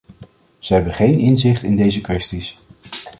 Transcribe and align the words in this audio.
Ze 0.59 0.73
hebben 0.73 0.93
geen 0.93 1.19
inzicht 1.19 1.63
in 1.63 1.75
deze 1.75 2.01
kwesties. 2.01 2.57